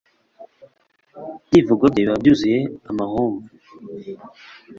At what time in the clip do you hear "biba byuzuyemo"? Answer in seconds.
2.03-2.73